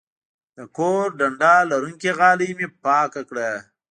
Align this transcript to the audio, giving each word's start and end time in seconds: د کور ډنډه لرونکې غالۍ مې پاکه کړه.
د 0.55 0.59
کور 0.77 1.05
ډنډه 1.19 1.53
لرونکې 1.71 2.09
غالۍ 2.17 2.49
مې 2.57 2.67
پاکه 2.83 3.21
کړه. 3.29 3.49